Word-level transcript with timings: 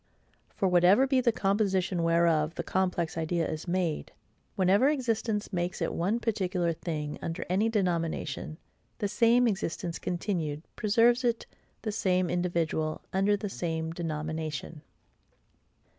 For, 0.55 0.67
whatever 0.67 1.05
be 1.05 1.21
the 1.21 1.31
composition 1.31 2.01
whereof 2.01 2.55
the 2.55 2.63
complex 2.63 3.19
idea 3.19 3.47
is 3.47 3.67
made, 3.67 4.11
whenever 4.55 4.89
existence 4.89 5.53
makes 5.53 5.79
it 5.79 5.93
one 5.93 6.19
particular 6.19 6.73
thing 6.73 7.19
under 7.21 7.45
any 7.51 7.69
denomination, 7.69 8.57
THE 8.97 9.07
SAME 9.07 9.47
EXISTENCE 9.47 9.99
CONTINUED 9.99 10.63
preserves 10.75 11.23
it 11.23 11.45
the 11.83 11.91
SAME 11.91 12.31
individual 12.31 13.01
under 13.13 13.37
the 13.37 13.47
same 13.47 13.91
denomination. 13.91 14.81